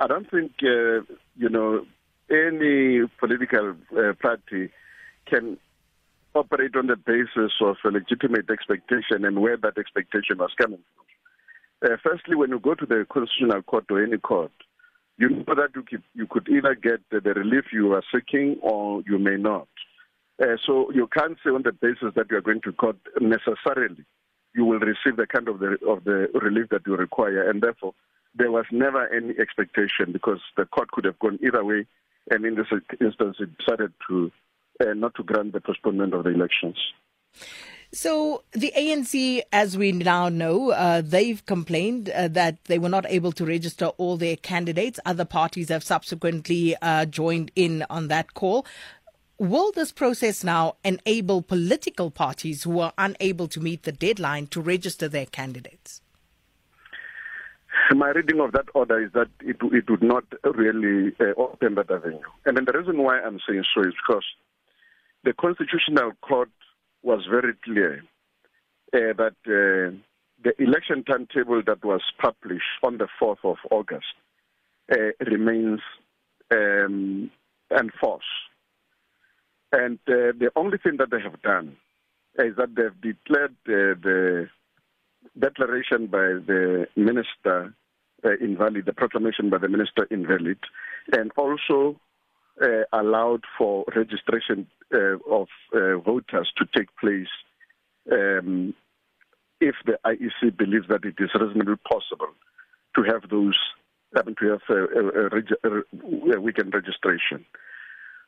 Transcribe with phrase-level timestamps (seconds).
[0.00, 1.04] I don't think uh,
[1.36, 1.84] you know
[2.30, 4.70] any political uh, party
[5.26, 5.58] can
[6.34, 11.92] operate on the basis of a legitimate expectation and where that expectation was coming from.
[11.92, 14.52] Uh, firstly, when you go to the constitutional court or any court,
[15.18, 15.84] you know that you,
[16.14, 19.68] you could either get the, the relief you are seeking or you may not.
[20.42, 24.04] Uh, so you can't say on the basis that you are going to court necessarily
[24.54, 27.94] you will receive the kind of the of the relief that you require, and therefore
[28.34, 31.86] there was never any expectation because the court could have gone either way,
[32.30, 32.66] and in this
[33.00, 34.30] instance it decided to
[34.80, 36.76] uh, not to grant the postponement of the elections.
[37.92, 43.04] So the ANC, as we now know, uh, they've complained uh, that they were not
[43.08, 45.00] able to register all their candidates.
[45.04, 48.64] Other parties have subsequently uh, joined in on that call.
[49.38, 54.60] Will this process now enable political parties who are unable to meet the deadline to
[54.60, 56.00] register their candidates?
[57.94, 61.90] My reading of that order is that it, it would not really uh, open that
[61.90, 62.20] avenue.
[62.46, 64.24] And then the reason why I'm saying so is because
[65.24, 66.50] the Constitutional Court
[67.02, 68.02] was very clear
[68.94, 69.96] uh, that uh,
[70.42, 74.14] the election timetable that was published on the 4th of August
[74.92, 75.80] uh, remains
[76.50, 77.30] um,
[77.70, 78.24] enforced.
[79.72, 81.76] And uh, the only thing that they have done
[82.38, 84.48] is that they've declared the
[85.38, 87.74] declaration by the minister
[88.24, 90.58] uh, invalid, the proclamation by the minister invalid,
[91.12, 91.98] and also
[92.62, 97.28] uh, allowed for registration uh, of uh, voters to take place
[98.12, 98.74] um,
[99.60, 102.32] if the IEC believes that it is reasonably possible
[102.96, 103.58] to have those,
[104.16, 107.44] I mean, to have a, a, a, weekend registration.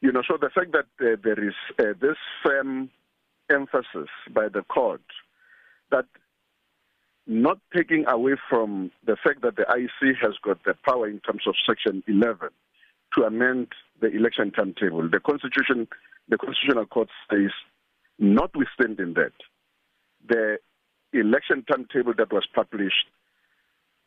[0.00, 2.90] You know, so the fact that uh, there is uh, this firm
[3.50, 5.02] emphasis by the court
[5.90, 6.06] that
[7.30, 11.42] not taking away from the fact that the IEC has got the power in terms
[11.46, 12.48] of Section 11
[13.16, 13.68] to amend
[14.00, 15.08] the election timetable.
[15.08, 15.86] The Constitution,
[16.28, 17.50] the Constitutional Court says,
[18.18, 19.32] notwithstanding that,
[20.28, 20.58] the
[21.12, 23.06] election timetable that was published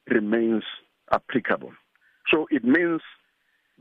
[0.10, 0.64] remains
[1.14, 1.72] applicable.
[2.30, 3.00] So it means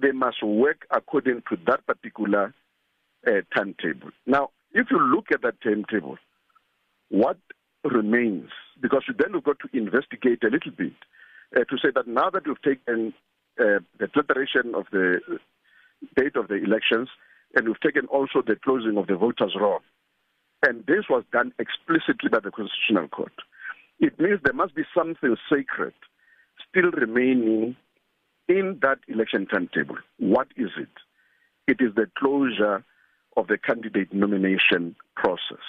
[0.01, 2.55] they must work according to that particular
[3.27, 4.11] uh, timetable.
[4.25, 6.19] Now, if you look at that timetable,
[7.09, 7.39] what
[7.85, 8.51] remains?
[8.83, 10.93] Because then we've got to investigate a little bit
[11.57, 13.15] uh, to say that now that we've taken
[13.59, 15.21] uh, the declaration of the
[16.17, 17.09] date of the elections
[17.55, 19.81] and we've taken also the closing of the voters' roll,
[20.67, 23.33] and this was done explicitly by the Constitutional Court,
[24.01, 25.95] it means there must be something sacred
[26.69, 27.77] still remaining
[28.49, 29.97] in that election timetable.
[30.19, 30.89] What is it?
[31.67, 32.85] It is the closure
[33.37, 35.65] of the candidate nomination process.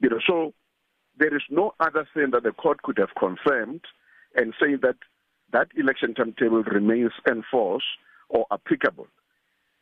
[0.00, 0.54] You know, so
[1.20, 3.82] there is no other thing that the court could have confirmed
[4.34, 4.96] and say that
[5.52, 7.84] that election timetable remains enforced
[8.30, 9.06] or applicable.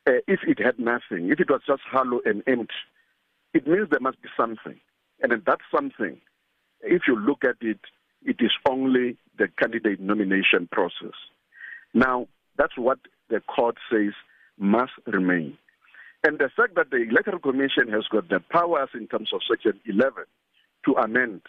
[0.07, 2.75] Uh, if it had nothing, if it was just hollow and empty,
[3.55, 4.81] it means there must be something.
[5.23, 6.21] And then that something,
[6.81, 7.81] if you look at it,
[8.25, 11.15] it is only the candidate nomination process.
[11.95, 12.27] Now,
[12.57, 12.99] that's what
[13.31, 14.13] the court says
[14.59, 15.57] must remain.
[16.25, 19.79] And the fact that the Electoral Commission has got the powers in terms of Section
[19.87, 20.25] 11 to
[20.99, 21.43] amend,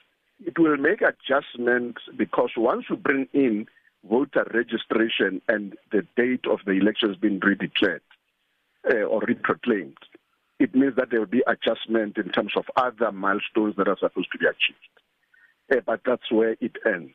[0.45, 3.67] it will make adjustments because once you bring in
[4.09, 7.99] voter registration and the date of the elections being redeclared
[8.89, 9.97] uh, or reproclaimed,
[10.59, 14.31] it means that there will be adjustment in terms of other milestones that are supposed
[14.31, 14.79] to be achieved.
[15.71, 17.13] Uh, but that's where it ends.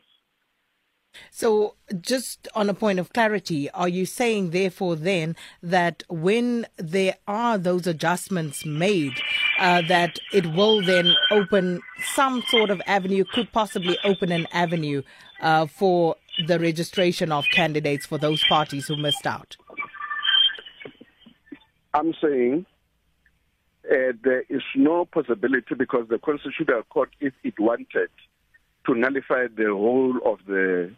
[1.30, 7.16] So, just on a point of clarity, are you saying, therefore, then that when there
[7.26, 9.12] are those adjustments made,
[9.58, 15.02] uh, that it will then open some sort of avenue, could possibly open an avenue
[15.40, 16.16] uh, for
[16.46, 19.56] the registration of candidates for those parties who missed out?
[21.92, 22.66] I'm saying
[23.90, 28.08] uh, there is no possibility because the Constitutional Court, if it wanted
[28.86, 30.92] to nullify the whole of the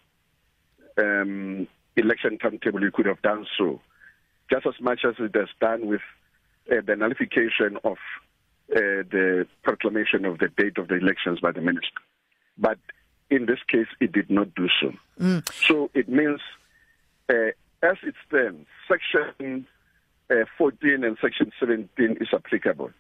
[0.97, 3.81] um, election timetable, you could have done so,
[4.51, 6.01] just as much as it has done with
[6.71, 7.97] uh, the nullification of
[8.69, 12.01] the proclamation of the date of the elections by the minister.
[12.59, 12.79] But
[13.31, 14.93] in this case, it did not do so.
[15.21, 15.49] Mm.
[15.69, 16.41] So it means,
[17.29, 17.53] uh,
[17.83, 19.67] as it stands, Section
[20.31, 22.91] uh, 14 and Section 17 is applicable.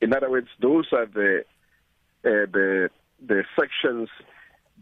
[0.00, 1.44] In other words, those are the
[2.24, 2.90] uh, the
[3.26, 4.08] the sections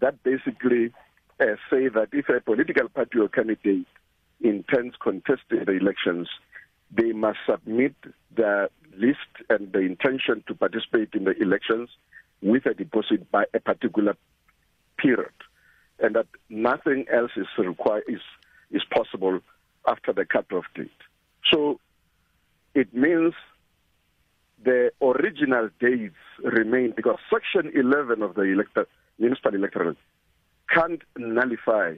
[0.00, 0.92] that basically
[1.40, 3.86] uh, say that if a political party or candidate
[4.40, 6.28] intends contesting the elections,
[6.90, 7.94] they must submit
[8.34, 9.18] the list
[9.50, 11.90] and the intention to participate in the elections
[12.42, 14.16] with a deposit by a particular
[14.98, 15.32] period,
[15.98, 18.20] and that nothing else is required is
[18.70, 19.40] is possible
[19.86, 20.90] after the cut-off date.
[21.52, 21.78] So
[22.74, 23.34] it means
[24.64, 28.86] the original dates remain because Section 11 of the elector,
[29.18, 29.94] municipal electoral
[30.70, 31.94] can't nullify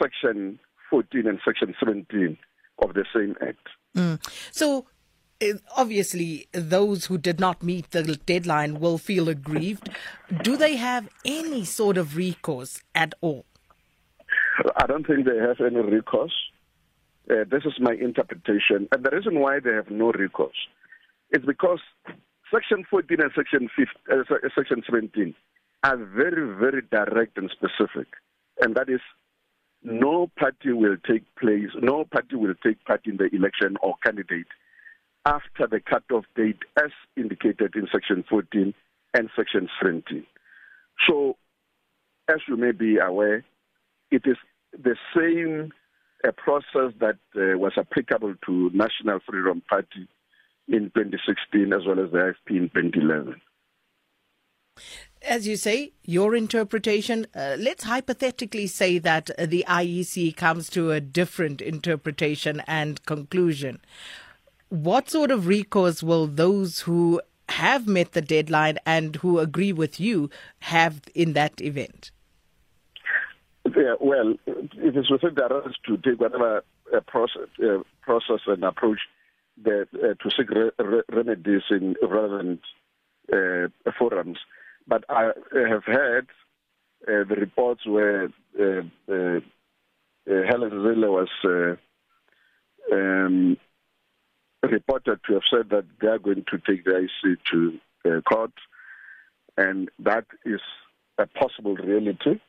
[0.00, 0.58] Section
[0.90, 2.38] 14 and Section 17
[2.80, 3.68] of the same Act.
[3.96, 4.18] Mm.
[4.52, 4.86] So
[5.76, 9.88] obviously those who did not meet the deadline will feel aggrieved.
[10.42, 13.44] Do they have any sort of recourse at all?
[14.76, 16.34] I don't think they have any recourse.
[17.30, 18.88] Uh, this is my interpretation.
[18.90, 20.56] And the reason why they have no recourse
[21.30, 21.80] is because
[22.52, 23.86] Section 14 and Section 15,
[24.18, 25.34] uh, Section 17
[25.84, 28.08] are very, very direct and specific.
[28.60, 29.00] And that is
[29.84, 34.46] no party will take place, no party will take part in the election or candidate
[35.28, 38.72] after the cutoff date as indicated in Section 14
[39.12, 40.24] and Section 17.
[41.06, 41.36] So,
[42.30, 43.44] as you may be aware,
[44.10, 44.36] it is
[44.72, 45.72] the same
[46.26, 50.08] uh, process that uh, was applicable to National Freedom Party
[50.66, 53.40] in 2016 as well as the IFP in 2011.
[55.20, 61.00] As you say, your interpretation, uh, let's hypothetically say that the IEC comes to a
[61.00, 63.80] different interpretation and conclusion.
[64.68, 69.98] What sort of recourse will those who have met the deadline and who agree with
[69.98, 70.28] you
[70.60, 72.10] have in that event?
[73.64, 76.62] Yeah, well, it is within their rights to take whatever
[76.94, 78.98] uh, process, uh, process and approach
[79.64, 82.60] that, uh, to seek re- re- remedies in relevant
[83.32, 83.68] uh,
[83.98, 84.38] forums.
[84.86, 86.28] But I have heard
[87.06, 88.24] uh, the reports where
[88.58, 91.28] uh, Helen Zille was
[92.92, 93.56] um,
[94.70, 98.52] reported to have said that they are going to take the IEC to uh, court,
[99.56, 100.60] and that is
[101.18, 102.40] a possible reality.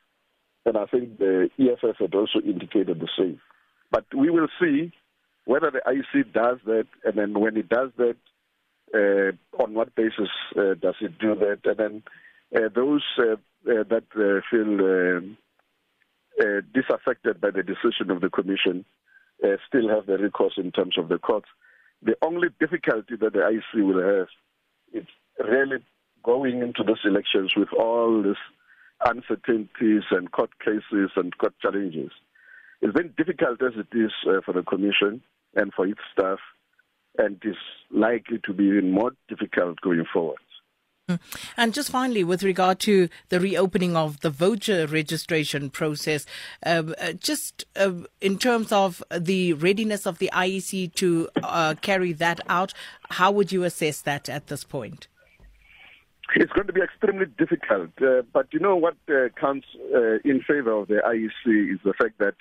[0.65, 3.39] And I think the EFF had also indicated the same.
[3.91, 4.91] But we will see
[5.45, 8.17] whether the IEC does that, and then when it does that,
[8.93, 12.03] uh, on what basis uh, does it do that, and then
[12.55, 15.37] uh, those uh, uh, that uh, feel um,
[16.73, 18.85] disaffected by the decision of the commission
[19.67, 21.47] still have the recourse in terms of the courts.
[22.01, 24.27] The only difficulty that the IEC will have
[24.93, 25.07] is
[25.39, 25.83] really
[26.23, 28.35] going into these elections with all these
[29.05, 32.11] uncertainties and court cases and court challenges.
[32.81, 35.21] It's very difficult as it is uh, for the Commission
[35.55, 36.39] and for its staff,
[37.17, 37.55] and is
[37.91, 40.39] likely to be even more difficult going forward.
[41.57, 46.25] And just finally, with regard to the reopening of the voter registration process,
[46.65, 47.91] um, uh, just uh,
[48.21, 52.73] in terms of the readiness of the IEC to uh, carry that out,
[53.11, 55.07] how would you assess that at this point?
[56.35, 60.41] It's going to be extremely difficult, uh, but you know what uh, counts uh, in
[60.47, 62.35] favor of the IEC is the fact that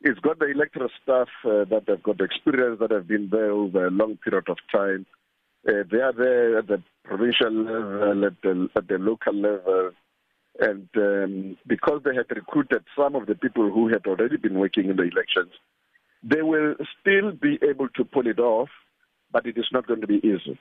[0.00, 3.90] it's got the electoral staff that have got experience that have been there over a
[3.90, 5.06] long period of time
[5.68, 9.90] uh, they are there at the provincial level, at the, at the local level.
[10.58, 14.88] And um, because they had recruited some of the people who had already been working
[14.88, 15.52] in the elections,
[16.22, 18.68] they will still be able to pull it off,
[19.30, 20.58] but it is not going to be easy.